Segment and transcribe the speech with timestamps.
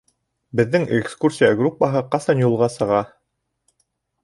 [0.59, 3.05] Беҙҙең экскурсия группаһы ҡасан юлға сыға?